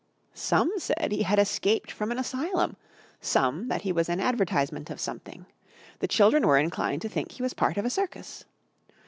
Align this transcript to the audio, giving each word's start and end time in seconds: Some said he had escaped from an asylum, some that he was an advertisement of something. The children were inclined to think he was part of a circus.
Some 0.33 0.71
said 0.79 1.11
he 1.11 1.21
had 1.21 1.37
escaped 1.37 1.91
from 1.91 2.11
an 2.11 2.17
asylum, 2.17 2.75
some 3.19 3.67
that 3.67 3.83
he 3.83 3.91
was 3.91 4.09
an 4.09 4.19
advertisement 4.19 4.89
of 4.89 4.99
something. 4.99 5.45
The 5.99 6.07
children 6.07 6.47
were 6.47 6.57
inclined 6.57 7.03
to 7.03 7.09
think 7.09 7.33
he 7.33 7.43
was 7.43 7.53
part 7.53 7.77
of 7.77 7.85
a 7.85 7.89
circus. 7.91 8.45